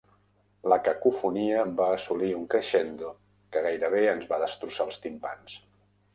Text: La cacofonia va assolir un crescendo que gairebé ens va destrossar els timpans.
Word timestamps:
La 0.71 0.77
cacofonia 0.85 1.59
va 1.81 1.89
assolir 1.97 2.31
un 2.39 2.47
crescendo 2.55 3.13
que 3.53 3.63
gairebé 3.67 4.01
ens 4.17 4.27
va 4.35 4.43
destrossar 4.47 4.91
els 4.91 5.01
timpans. 5.07 5.57